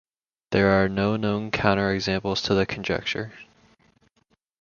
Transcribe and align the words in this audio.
There 0.49 0.69
are 0.71 0.89
no 0.89 1.15
known 1.15 1.51
counterexamples 1.51 2.43
to 2.45 2.55
the 2.55 2.65
conjecture. 2.65 3.33